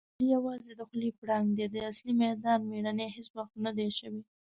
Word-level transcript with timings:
علي 0.17 0.27
یووازې 0.33 0.71
د 0.75 0.81
خولې 0.89 1.09
پړانګ 1.19 1.47
دی. 1.57 1.65
د 1.73 1.75
اصلي 1.91 2.13
میدان 2.23 2.59
مېړنی 2.69 3.07
هېڅ 3.15 3.27
وخت 3.37 3.53
ندی 3.65 3.89
شوی. 3.97 4.21